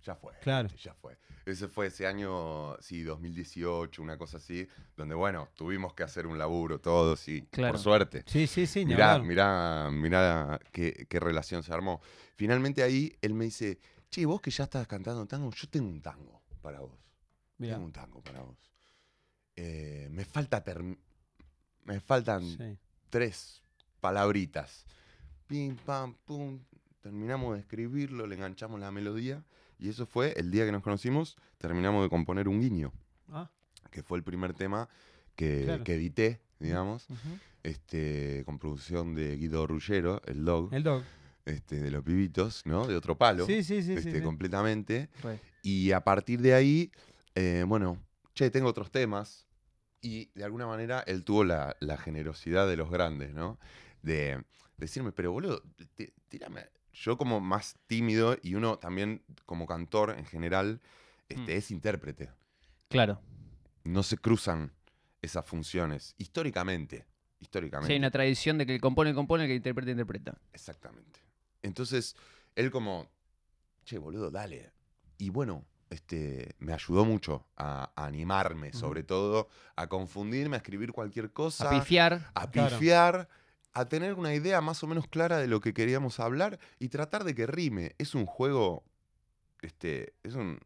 [0.02, 0.68] ya fue, Claro.
[0.76, 1.16] ya fue.
[1.46, 6.38] Ese fue ese año, sí, 2018, una cosa así, donde, bueno, tuvimos que hacer un
[6.38, 7.74] laburo todos y Claro.
[7.74, 8.24] por suerte.
[8.26, 12.00] Sí, sí, sí, Mirá, mirá, mirá qué, qué relación se armó.
[12.36, 13.78] Finalmente ahí él me dice,
[14.10, 16.98] che, vos que ya estás cantando tango, yo tengo un tango para vos.
[17.58, 17.74] Mirá.
[17.74, 18.56] Tengo un tango para vos.
[19.56, 20.62] Eh, me falta
[21.84, 22.78] me faltan Sí.
[23.10, 23.62] tres
[24.00, 24.86] palabritas.
[25.46, 26.58] Pim, pam, pum.
[27.00, 29.44] Terminamos de escribirlo, le enganchamos la melodía.
[29.78, 31.36] Y eso fue el día que nos conocimos.
[31.58, 32.92] Terminamos de componer un guiño,
[33.32, 33.50] Ah,
[33.90, 34.88] que fue el primer tema
[35.36, 35.84] que, Claro.
[35.84, 37.06] que edité, digamos
[37.62, 41.02] este, con producción de Guido Ruggero, el dog, El dog.
[41.46, 42.86] este, de los pibitos, ¿no?
[42.86, 43.94] De otro palo, Sí, sí, sí.
[43.94, 44.20] este, sí.
[44.22, 45.08] completamente.
[45.22, 45.40] Re.
[45.62, 46.92] Y a partir de ahí,
[47.34, 47.98] eh, bueno,
[48.34, 49.46] che, tengo otros temas.
[50.02, 53.58] Y de alguna manera él tuvo la, la generosidad de los grandes, ¿no?
[54.02, 54.44] De
[54.76, 55.62] decirme, pero boludo,
[55.94, 56.66] ti- tírame.
[56.94, 60.80] Yo como más tímido y uno también como cantor en general,
[61.28, 61.58] este, Mm.
[61.58, 62.30] es intérprete.
[62.88, 63.20] Claro.
[63.82, 64.72] No se cruzan
[65.20, 67.06] esas funciones, históricamente.
[67.40, 67.88] Históricamente.
[67.88, 70.38] Sí, hay una tradición de que el compone, compone, el que interpreta, interpreta.
[70.52, 71.20] Exactamente.
[71.62, 72.14] Entonces,
[72.54, 73.10] él como,
[73.84, 74.70] che, boludo, dale.
[75.18, 80.92] Y bueno, este, me ayudó mucho a, a animarme, sobre todo, a confundirme, a escribir
[80.92, 82.30] cualquier cosa, A pifiar.
[82.34, 82.76] a Claro.
[83.74, 87.24] A tener una idea más o menos clara de lo que queríamos hablar y tratar
[87.24, 87.94] de que rime.
[87.98, 88.84] Es un juego,
[89.62, 90.58] este, es un,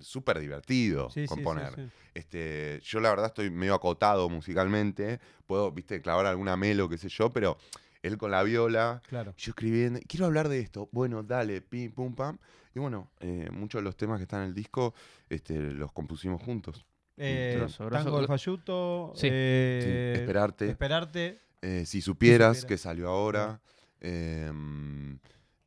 [0.00, 1.74] súper divertido Sí, sí, sí, componer.
[1.74, 1.88] sí.
[2.14, 5.20] Este, yo la verdad estoy medio acotado musicalmente.
[5.46, 7.56] Puedo, viste, clavar alguna melo, qué sé yo, pero
[8.02, 9.34] él con la viola, Claro.
[9.36, 10.88] yo escribiendo, quiero hablar de esto.
[10.92, 12.38] Bueno, dale, pim, pum, pam.
[12.74, 14.94] Y bueno, eh, muchos de los temas que están en el disco
[15.28, 16.84] este, los compusimos juntos.
[17.16, 18.04] Eh, Grosso, grosso.
[18.04, 19.12] Tango del Fayuto.
[19.14, 19.28] Sí.
[19.30, 20.68] eh, Sí, esperarte.
[20.70, 21.38] Esperarte.
[21.62, 23.60] Eh, si supieras que salió ahora.
[24.00, 25.18] em,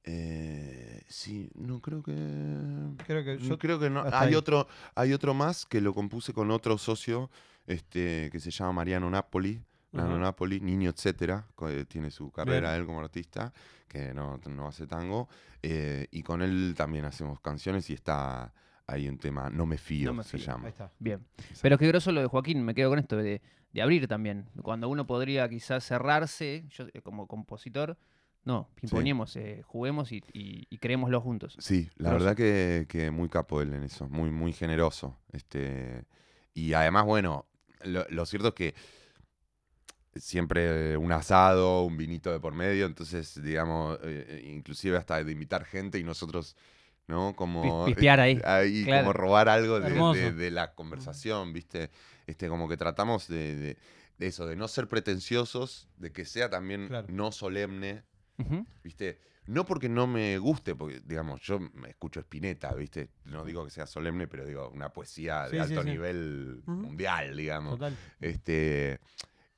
[0.04, 2.14] eh, sí, no creo que.
[3.06, 3.58] Creo que yo.
[3.58, 4.04] creo que no.
[4.04, 4.36] Hay ahí.
[4.36, 7.30] otro, hay otro más que lo compuse con otro socio,
[7.68, 9.62] este, que se llama Mariano Napoli.
[9.92, 10.18] Mariano.
[10.20, 11.46] Napoli, niño, etcétera.
[11.70, 12.82] eh, Tiene su carrera Bien.
[12.82, 13.54] él como artista,
[13.88, 15.30] que no, no hace tango.
[15.62, 18.52] y con él también hacemos canciones y está
[18.88, 20.66] ahí un tema, No me fío, No me se fío, llama.
[20.66, 20.92] Ahí está.
[21.00, 21.26] Bien.
[21.62, 23.42] Pero qué groso lo de Joaquín, me quedo con esto, de,
[23.72, 24.50] de abrir también.
[24.62, 27.98] Cuando uno podría quizás cerrarse, yo eh, como compositor,
[28.46, 31.56] no, imponemos, eh, juguemos y, y, y creémoslo juntos.
[31.60, 35.18] Sí, la verdad que, que muy capo él en eso, muy, muy generoso.
[35.32, 36.04] Este,
[36.54, 37.46] y además, bueno,
[37.86, 38.76] lo, lo cierto es que
[40.16, 45.66] siempre un asado, un vinito de por medio, entonces, digamos, eh, inclusive hasta de invitar
[45.66, 46.56] gente y nosotros,
[47.08, 47.36] ¿no?
[47.36, 47.86] Como...
[47.86, 49.04] Pis- pispear ahí, ahí claro.
[49.04, 50.20] como robar algo de, Hermoso.
[50.20, 51.90] de- de la conversación, ¿viste?
[52.28, 53.78] Este, como que tratamos de,
[54.20, 57.08] eso, de no ser pretenciosos, de que sea también Claro.
[57.10, 58.04] no solemne.
[58.84, 59.20] ¿viste?
[59.46, 63.10] No porque no me guste, porque, digamos, yo me escucho Spinetta, ¿viste?
[63.26, 65.90] No digo que sea solemne, pero digo, una poesía Sí, de sí, alto sí.
[65.90, 67.74] nivel mundial, digamos.
[67.74, 67.96] Total.
[68.22, 69.00] Este,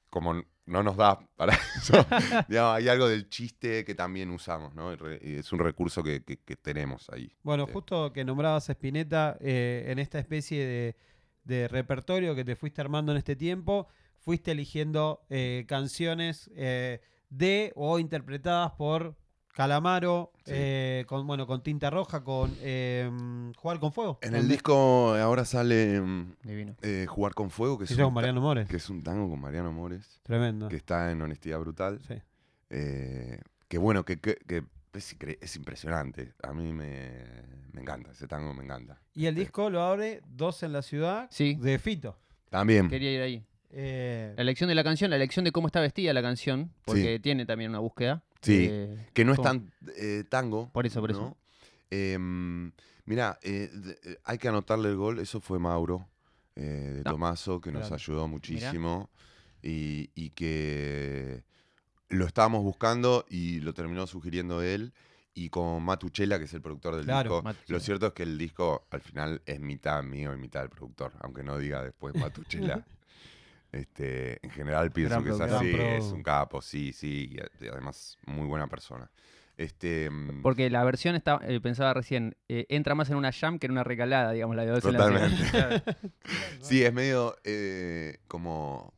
[0.10, 1.94] como no nos da para eso,
[2.50, 4.92] digamos, hay algo del chiste que también usamos, ¿no?
[4.94, 7.32] Es un recurso que, que- que tenemos ahí.
[7.44, 7.74] Bueno, Sí.
[7.74, 10.96] justo que nombrabas a Spinetta, eh, en esta especie de,
[11.44, 13.88] de repertorio que te fuiste armando en este tiempo,
[14.22, 19.16] fuiste eligiendo eh, canciones eh, de o interpretadas por
[19.56, 20.52] Calamaro, Sí.
[20.54, 23.10] eh, con, bueno, con tinta roja, con eh,
[23.58, 24.20] Jugar con Fuego.
[24.22, 26.02] En el disco ahora sale
[26.44, 26.76] Divino.
[26.82, 28.68] eh, Jugar con Fuego, que es, con un ta- Mariano Mores.
[28.68, 30.68] que es un tango con Mariano Mores, Tremendo.
[30.68, 32.02] que está en Honestidad Brutal.
[32.06, 32.16] Sí.
[32.70, 33.40] Eh,
[33.70, 34.64] que bueno, que, que- que
[34.94, 36.34] es, impresionante.
[36.44, 37.12] A mí me,
[37.72, 39.00] me encanta, ese tango me encanta.
[39.14, 41.56] Y el Este, disco lo abre Dos en la ciudad Sí.
[41.56, 42.18] de Fito.
[42.50, 42.90] También.
[42.90, 43.46] Quería ir ahí.
[43.72, 47.20] Eh, La elección de la canción, la elección de cómo está vestida la canción, porque
[47.20, 48.22] tiene también una búsqueda.
[48.46, 50.70] Sí, eh, Que no es tan eh, tango.
[50.72, 51.22] Por eso, por eso.
[51.22, 51.38] ¿no?
[51.90, 52.72] Em,
[53.06, 53.70] mirá, eh,
[54.04, 55.20] eh, hay que anotarle el gol.
[55.20, 56.08] Eso fue Mauro
[56.56, 57.96] de Ah, Tomaso, que nos claro.
[57.96, 59.10] ayudó muchísimo.
[59.62, 61.44] Y, y que
[62.10, 64.94] lo estábamos buscando y lo terminó sugiriendo él.
[65.34, 67.58] Y con Matuchela, que es el productor del Claro, disco.
[67.68, 71.12] Lo cierto es que el disco al final es mitad mío y mitad del productor.
[71.20, 72.86] Aunque no diga después Matuchela.
[73.76, 78.18] Este, en general pienso Gran que es así, es un capo, sí, sí, y además
[78.26, 79.12] muy buena persona.
[79.58, 83.60] Este, mm, Porque la versión está, eh, pensaba recién, eh, entra más en una jam
[83.60, 85.44] que en una recalada, digamos, la de Dos en la Totalmente.
[85.46, 85.84] Ciudad.
[85.84, 85.98] Claro.
[86.62, 88.94] sí, es medio eh, como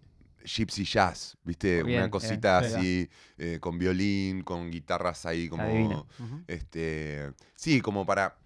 [0.46, 1.82] gypsy jazz, ¿viste?
[1.82, 3.10] Bien, Una cosita así,
[3.40, 6.08] eh, con violín, con guitarras ahí como...
[6.48, 8.38] Este, sí, como para...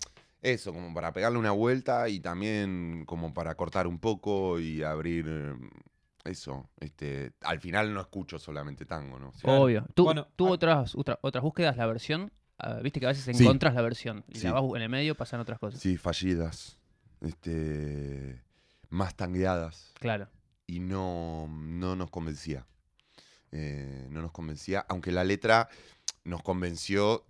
[0.41, 5.56] Eso, como para pegarle una vuelta y también como para cortar un poco y abrir...
[6.24, 9.30] Eso, este, al final no escucho solamente tango, ¿no?
[9.30, 9.62] O sea, Claro.
[9.64, 9.88] Obvio.
[9.96, 12.32] ¿Tú, Bueno, ah- otras, otra- otras búsquedas la versión?
[12.60, 13.44] Ah, Viste que a veces Sí.
[13.44, 14.46] encontrás la versión y Sí.
[14.46, 15.80] la vas en el medio pasan otras cosas.
[15.82, 16.78] Sí, fallidas,
[17.22, 18.42] este,
[18.90, 19.94] más tangueadas.
[20.00, 20.28] Claro.
[20.68, 22.66] y no, no nos convencía.
[23.52, 25.68] Eh, no nos convencía, aunque la letra
[26.24, 27.26] nos convenció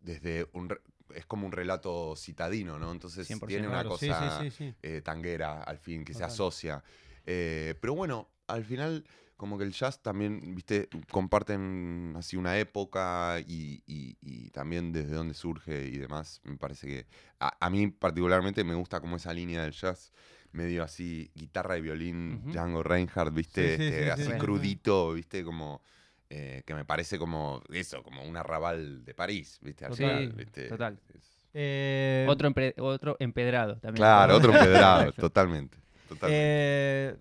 [0.00, 0.74] desde un...
[1.14, 2.90] Es como un relato citadino, ¿no?
[2.90, 4.74] Entonces 100%, tiene una Claro, cosa sí, sí, sí.
[4.80, 6.82] eh, tanguera al fin, que se asocia.
[7.26, 9.04] Eh, pero bueno, al final
[9.36, 15.14] como que el jazz también, viste, comparten así una época y, y- y también desde
[15.16, 16.40] dónde surge y demás.
[16.44, 17.06] Me parece que
[17.40, 20.12] a, a mí particularmente me gusta como esa línea del jazz,
[20.52, 22.40] medio así, guitarra y violín.
[22.52, 24.38] Django Reinhardt, viste, Sí, sí, Este, sí, así sí, sí.
[24.38, 25.82] crudito, viste, como...
[26.30, 29.84] eh, que me parece como eso, como un arrabal de París, ¿viste?
[29.84, 30.28] Al Total.
[30.28, 30.68] final, ¿viste?
[30.68, 30.98] Total.
[31.14, 34.02] Es- Eh, Otro, otro empedrado también.
[34.02, 35.78] Claro, otro empedrado, totalmente.
[36.14, 36.40] Totalmente.
[36.40, 37.16] eh,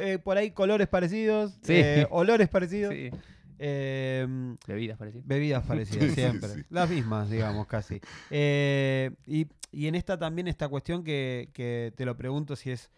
[0.00, 1.74] eh, por ahí colores parecidos, Sí.
[1.74, 3.10] eh, olores parecidos, Sí.
[3.58, 4.26] eh,
[4.66, 5.26] Bebidas parecidas.
[5.26, 6.48] bebidas parecidas, Sí, sí, siempre.
[6.50, 6.62] sí.
[6.70, 8.00] Las mismas, digamos, casi.
[8.30, 12.90] Eh, y, y en esta también esta cuestión que, que te lo pregunto si es,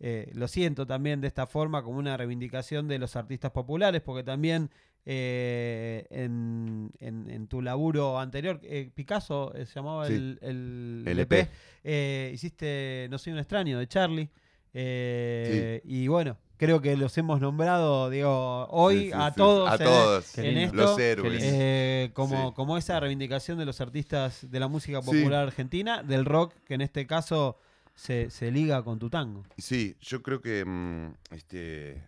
[0.00, 4.22] eh, lo siento también de esta forma como una reivindicación de los artistas populares, porque
[4.22, 4.70] también
[5.06, 10.14] eh, en, en- en tu laburo anterior, eh, Picasso eh, se llamaba Sí.
[10.14, 11.48] el, el, El EP, EP.
[11.84, 14.30] eh, hiciste No soy un extraño de Charlie.
[14.74, 19.70] Eh, Y bueno, creo que los hemos nombrado, digo, hoy Sí, sí, a todos.
[19.70, 20.38] A en- todos.
[20.38, 21.42] En esto, Los héroes.
[21.44, 26.52] eh, como, como esa reivindicación de los artistas de la música popular argentina, del rock,
[26.66, 27.56] que en este caso
[27.94, 29.44] se, se liga con tu tango.
[29.56, 32.02] Sí, yo creo que mm, este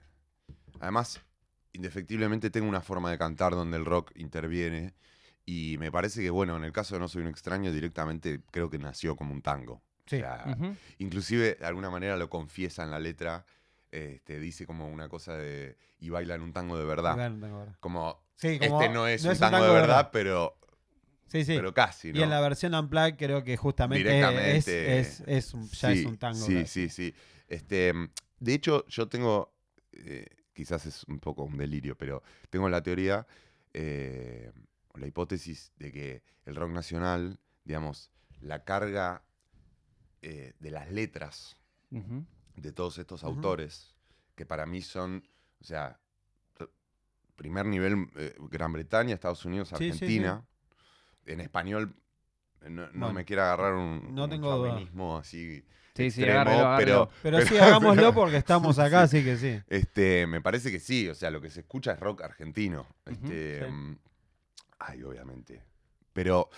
[0.80, 1.20] además
[1.72, 4.94] indefectiblemente tengo una forma de cantar donde el rock interviene
[5.44, 8.68] y me parece que bueno, en el caso de No soy un extraño directamente creo
[8.70, 9.82] que nació como un tango.
[10.06, 10.16] Sí.
[10.16, 10.76] O sea, Ujú.
[10.98, 13.44] inclusive de alguna manera lo confiesa en la letra,
[13.90, 17.16] este dice como una cosa de y bailan un tango de verdad.
[17.80, 20.58] Como Sí, como este no es un tango, de verdad, pero
[21.26, 21.56] Sí, sí.
[21.56, 22.20] pero casi, ¿no?
[22.20, 26.06] Y en la versión Unplugged creo que justamente es, es, es un- ya sí, es
[26.06, 26.46] un tango.
[26.46, 26.88] Sí, casi.
[26.88, 27.14] sí, sí.
[27.48, 27.92] Este,
[28.38, 29.52] de hecho, yo tengo,
[29.92, 33.26] eh, quizás es un poco un delirio, pero tengo la teoría,
[33.72, 34.52] eh,
[34.94, 39.22] la hipótesis de que el rock nacional, digamos, la carga
[40.28, 41.56] eh, de las letras
[42.56, 43.94] de todos estos autores,
[44.34, 45.22] que para mí son,
[45.60, 46.00] o sea,
[47.36, 49.92] primer nivel eh, Gran Bretaña, Estados Unidos, Sí, sí, sí.
[49.92, 50.44] Argentina,
[51.26, 51.94] en español,
[52.62, 56.32] eh, no, no Bueno, me quiero agarrar un, no un tengo así Sí, sí, extremo,
[56.40, 57.10] agárralo, agárralo.
[57.22, 59.62] Pero, pero- sí, hagámoslo pero- porque estamos acá, así que sí.
[59.68, 62.84] este, me parece que sí, o sea, lo que se escucha es rock argentino.
[63.06, 63.70] Este, sí.
[63.70, 63.98] mm,
[64.80, 65.62] ay, obviamente.
[66.12, 66.50] Pero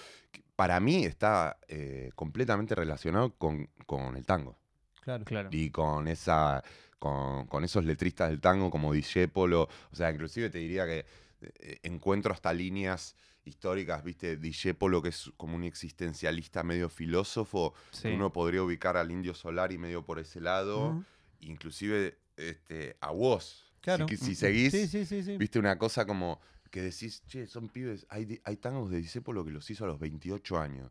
[0.59, 4.59] para mí está eh, completamente relacionado con, con el tango.
[5.03, 5.25] Claro.
[5.25, 5.51] Claro.
[5.53, 6.65] Y con esa.
[6.99, 9.69] Con, con esos letristas del tango como Discepolo.
[9.93, 11.07] O sea, inclusive te diría que
[11.43, 18.09] eh, encuentro hasta líneas históricas, viste, Discepolo, que es como un existencialista medio filósofo, Sí.
[18.09, 21.05] uno podría ubicar al Indio Solar y medio por ese lado, Ujú,
[21.39, 23.65] inclusive este, a vos.
[23.81, 24.09] Claro.
[24.09, 25.37] Si, si seguís, Sí, sí, sí, sí.
[25.37, 26.41] viste una cosa como
[26.71, 29.99] que decís, che, son pibes, hay, hay tangos de Discepolo que los hizo a los
[29.99, 30.91] 28 años.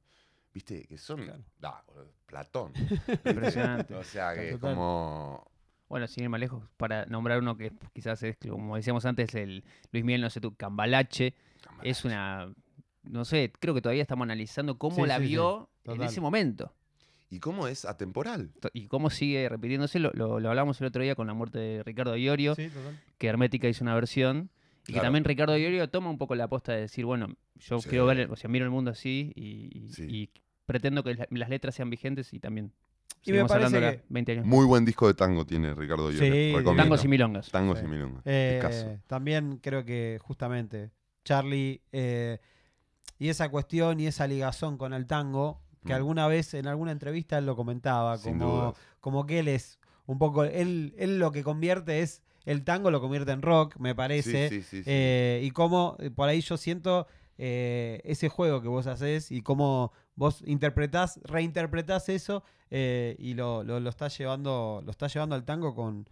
[0.54, 1.44] Viste, que son, Claro.
[1.60, 2.74] da, boludo, Platón.
[3.26, 3.94] Impresionante.
[3.96, 4.74] O sea, que Total.
[4.76, 5.46] como...
[5.90, 9.64] Bueno, sin ir más lejos, para nombrar uno que quizás es, como decíamos antes, el
[9.92, 11.34] Luis Miguel, no sé tú, Cambalache,
[11.84, 12.54] es una,
[13.04, 16.20] no sé, creo que todavía estamos analizando cómo Sí, la sí, sí, vio en ese
[16.20, 16.74] momento.
[17.30, 18.52] ¿Y cómo es atemporal?
[18.74, 21.84] Y cómo sigue repitiéndose, lo, lo, lo hablamos el otro día con la muerte de
[21.84, 23.00] Ricardo Iorio, Sí, total.
[23.18, 24.50] que Hermética hizo una versión,
[24.88, 27.90] y que también Ricardo Iorio toma un poco la aposta de decir, bueno, yo Sí.
[27.90, 30.04] quiero ver, o sea, miro el mundo así y, y- Sí.
[30.10, 30.30] y
[30.66, 32.72] pretendo que la- las letras sean vigentes y también
[33.24, 34.46] Y me parece hablando que- 20 años.
[34.46, 36.20] Muy buen disco de tango tiene Ricardo Llorio.
[36.34, 36.84] Sí, recomiendo.
[36.84, 37.52] Tangos y milongas.
[37.52, 37.86] Tangos Sí.
[37.86, 38.22] y milongas.
[38.26, 40.92] Eh, también creo que justamente
[41.26, 42.40] Charlie eh,
[43.20, 45.96] y esa cuestión y esa ligazón con el tango, que Mm.
[45.98, 50.44] alguna vez en alguna entrevista él lo comentaba, como, como que él es un poco,
[50.46, 54.62] él, él lo que convierte es, el tango lo convierte en rock, me parece, Sí,
[54.62, 57.06] sí, sí, eh, y cómo eh, por ahí yo siento
[57.38, 63.64] eh, ese juego que vos haces y cómo vos interpretás, reinterpretás eso eh, y lo,
[63.64, 66.08] lo, lo estás llevando, lo estás llevando al tango con,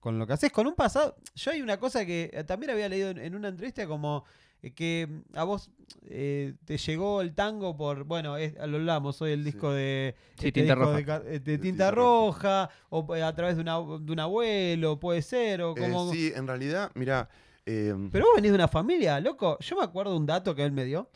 [0.00, 0.50] con lo que haces.
[0.50, 1.16] Con un pasado.
[1.34, 4.24] Yo hay una cosa que también había leído en, en una entrevista como
[4.72, 5.70] que mm, a vos
[6.08, 9.50] eh, te llegó el tango por, bueno, es, lo hablamos hoy el Sí.
[9.52, 10.96] disco de, Sí, este Tinta disco Roja.
[10.96, 14.20] de, ca- eh, de De tinta, roja, o eh, a través de, una- de un
[14.20, 16.12] abuelo, puede ser, o Eh, como...
[16.12, 17.28] sí, en realidad, mira,
[17.66, 19.58] eh, Pero vos venís de una familia, loco.
[19.60, 21.08] Yo me acuerdo un dato que él me dio.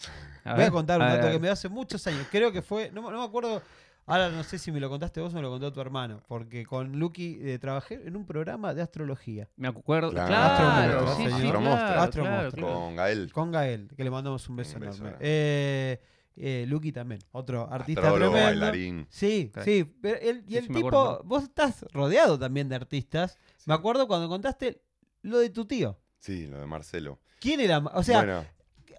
[0.45, 2.27] A Voy a contar un a dato que me dio hace muchos años.
[2.31, 3.61] Creo que fue, no, no me acuerdo,
[4.09, 6.65] ahora no sé si me lo contaste vos o me lo contó tu hermano, porque
[6.67, 9.49] con Lucky eh, trabajé en un programa de astrología.
[9.57, 10.11] Me acuerdo.
[10.11, 12.67] Claro, Claro, Astro sí, sí, Monstruo, claro, Astro claro, Monstruo.
[12.67, 12.81] claro.
[12.81, 13.33] con Gael.
[13.33, 15.17] Con Gael, que le mandamos un beso Un beso enorme.
[15.21, 16.01] Eh,
[16.41, 18.61] eh, Lucky también, otro artista astrólogo, tremendo.
[18.67, 19.07] bailarín.
[19.11, 19.65] Sí, Claro.
[19.65, 23.39] sí, pero él- y Sí, el sí, tipo, vos estás rodeado también de artistas.
[23.57, 23.65] Sí.
[23.67, 24.81] Me acuerdo cuando contaste
[25.23, 25.99] lo de tu tío.
[26.21, 27.19] Sí, lo de Marcelo.
[27.41, 27.79] ¿Quién era?
[27.79, 28.45] O sea, bueno,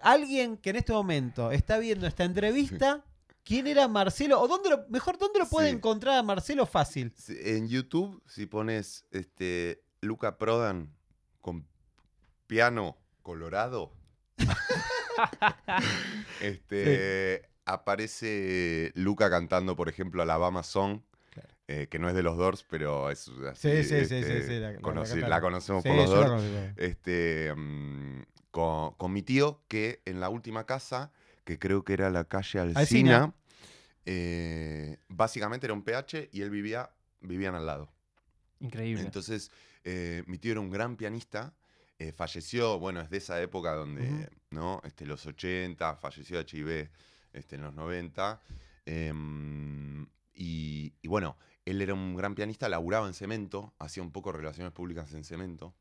[0.01, 3.03] alguien que en este momento está viendo esta entrevista,
[3.49, 4.39] ¿quién era Marcelo?
[4.39, 5.75] O dónde lo, mejor, ¿dónde lo puede Sí.
[5.75, 7.11] encontrar a Marcelo fácil?
[7.27, 10.93] en YouTube, si pones este Luca Prodan
[11.41, 11.65] con
[12.45, 13.91] piano colorado,
[16.41, 21.01] este aparece Luca cantando, por ejemplo, Alabama Song.
[21.31, 21.49] Claro.
[21.67, 24.47] eh, que no es de los Doors, pero es así, Sí, sí, sí, este, sí,
[24.47, 24.75] sí, la-
[25.41, 26.43] conocemos por los Doors.
[26.77, 31.11] este, mm, con, con mi tío, que en la última casa,
[31.45, 33.33] que creo que era la calle Alcina, Alsina.
[34.11, 36.89] Eh, básicamente era un PH y él vivía,
[37.21, 37.91] vivían al lado.
[38.59, 39.03] Increíble.
[39.03, 39.51] Entonces,
[39.83, 41.53] eh, mi tío era un gran pianista,
[41.99, 44.27] eh, falleció, bueno, es de esa época donde.
[44.49, 44.81] ¿no?
[44.83, 46.89] Este, los 80, falleció de HIV
[47.33, 48.41] este, en los 90.
[48.85, 54.31] em, y, y bueno, él era un gran pianista, laburaba en cemento, hacía un poco
[54.31, 55.75] relaciones públicas en cemento.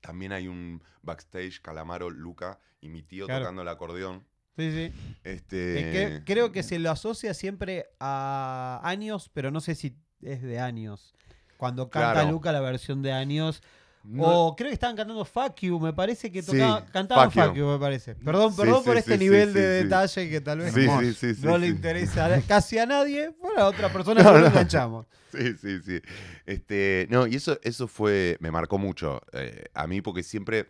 [0.00, 3.42] También hay un backstage, Calamaro, Luca y mi tío Claro.
[3.44, 4.26] tocando el acordeón.
[4.56, 4.92] Sí, sí.
[5.24, 5.56] Este,
[5.92, 10.58] que- creo que se lo asocia siempre a años, pero no sé si es de
[10.60, 11.14] años.
[11.56, 12.30] cuando canta Claro.
[12.32, 13.62] Luca la versión de años.
[14.02, 17.44] No- O creo que estaban cantando Fuck You, me parece que Sí, tocaba, cantaban Fuck
[17.44, 17.66] Fuck You.
[17.68, 18.16] Me parece.
[18.16, 19.84] Perdón, Sí, perdón sí, por sí, este sí, nivel sí, de sí.
[19.84, 21.72] detalle que tal vez Sí, sí, sí, sí, no le sí.
[21.72, 23.28] interesa casi a nadie.
[23.40, 24.46] Bueno, a otra persona No, no.
[24.48, 25.06] enganchamos.
[25.30, 26.00] Sí, sí, sí.
[26.46, 30.68] Este, no, y eso, eso fue, me marcó mucho eh, a mí porque siempre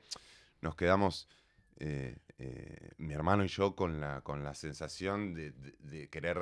[0.60, 1.26] nos quedamos,
[1.80, 6.38] eh, eh, mi hermano y yo, con la, con la sensación de, de- de querer,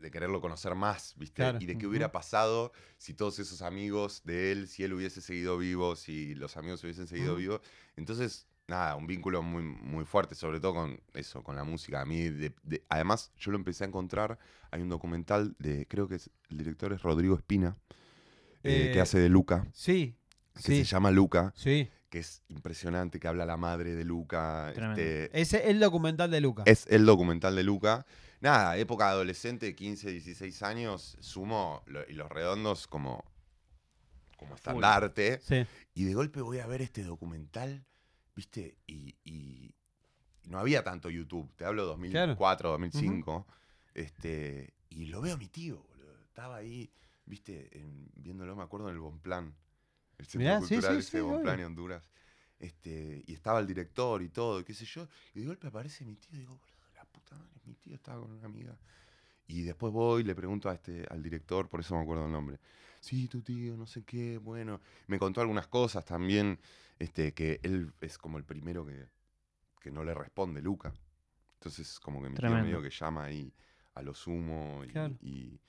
[0.00, 1.34] de quererlo conocer más, ¿viste?
[1.36, 1.58] Claro.
[1.58, 5.58] Y de qué hubiera pasado si todos esos amigos de él, si él hubiese seguido
[5.58, 7.40] vivo, si los amigos hubiesen seguido Ujú.
[7.40, 7.60] vivos.
[7.96, 12.00] Entonces, nada, un vínculo muy, muy fuerte, sobre todo con eso, con la música.
[12.00, 14.38] A mí, de- de- además, yo lo empecé a encontrar,
[14.70, 17.76] hay un documental de, creo que es, el director es Rodrigo Espina,
[18.64, 20.16] eh, que Eh, hace de Luca, Sí,
[20.62, 21.90] que sí, se llama Luca, sí.
[22.14, 24.70] Que es impresionante, que habla la madre de Luca.
[24.70, 26.62] Este, Ese es el documental de Luca.
[26.64, 28.06] es el documental de Luca.
[28.40, 33.24] Nada, época adolescente, 15, 16 años, sumo lo- y los redondos como,
[34.36, 35.40] como estandarte.
[35.42, 35.66] Sí.
[35.94, 37.84] Y de golpe voy a ver este documental,
[38.36, 38.76] ¿viste?
[38.86, 39.74] Y, y
[40.44, 43.44] no había tanto YouTube, te hablo 2004, 2005.
[43.94, 46.14] este, y lo veo a mi tío, boludo.
[46.28, 46.92] Estaba ahí,
[47.26, 47.76] ¿viste?
[47.76, 49.52] En- viéndolo, me acuerdo, en el Bonplan.
[50.18, 52.08] El centro Mirá, cultural sí, sí, de Bonplan en Honduras.
[52.58, 55.08] Este, y estaba el director y todo, y qué sé yo.
[55.34, 58.20] Y de golpe aparece mi tío y digo, boludo, la puta madre, mi tío estaba
[58.22, 58.76] con una amiga.
[59.46, 62.32] Y después voy y le pregunto a este, al director, por eso me acuerdo el
[62.32, 62.58] nombre.
[63.00, 64.80] Sí, tu tío, no sé qué, bueno.
[65.08, 66.58] Me contó algunas cosas también,
[66.98, 69.06] este, que él es como el primero que,
[69.80, 70.94] que no le responde, Luca.
[71.54, 72.64] Entonces, como que mi tío Tremendo.
[72.64, 73.52] medio que llama ahí
[73.94, 75.14] a lo sumo y, Claro.
[75.20, 75.60] y-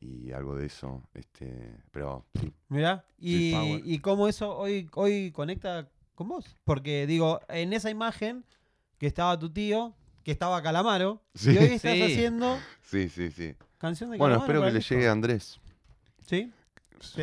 [0.00, 1.02] y algo de eso.
[1.14, 6.56] Este, pero sí, Mirá, y, y cómo eso hoy, hoy conecta con vos.
[6.64, 8.44] Porque digo, en esa imagen
[8.98, 11.52] que estaba tu tío, que estaba Calamaro, Sí.
[11.52, 12.02] y hoy estás Sí.
[12.02, 13.30] haciendo sí, sí.
[13.30, 13.54] sí.
[13.78, 14.52] canción de Bueno, Calamaro.
[14.52, 15.60] espero que le llegue a Andrés.
[16.26, 16.52] ¿Sí?
[17.00, 17.22] Sí.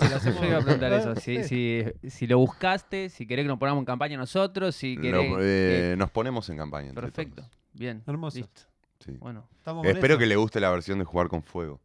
[0.00, 3.82] Yo iba a preguntar eso, si, si, si lo buscaste, si querés que nos pongamos
[3.82, 5.32] en campaña nosotros, si querés...
[5.40, 6.92] eh, que- nos ponemos en campaña.
[6.94, 7.50] Perfecto, todos.
[7.74, 8.38] bien, Hermoso.
[8.38, 8.62] listo.
[9.00, 9.12] Sí.
[9.18, 11.80] Bueno, Estamos Espero que le guste la versión de Jugar con Fuego.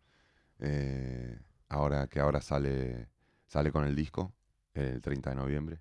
[0.66, 3.10] Eh, ahora que ahora sale,
[3.48, 4.34] sale con el disco,
[4.74, 5.80] el 30 de noviembre.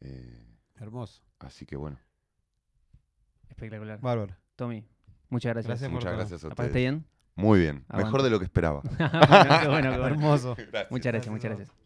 [0.00, 1.22] Eh, Hermoso.
[1.40, 1.98] así que bueno,
[3.48, 4.00] espectacular.
[4.00, 4.36] Bárbaro.
[4.54, 4.86] Tommy,
[5.28, 5.68] muchas gracias.
[5.68, 6.16] Gracias muchas todo.
[6.18, 6.72] gracias a ¿La ustedes.
[6.72, 7.04] bien?
[7.34, 8.04] Muy bien, Aguante.
[8.04, 8.80] mejor de lo que esperaba.
[8.98, 10.06] bueno, qué bueno, qué bueno.
[10.06, 10.54] Hermoso.
[10.56, 10.90] Gracias.
[10.90, 11.85] Muchas gracias, muchas gracias.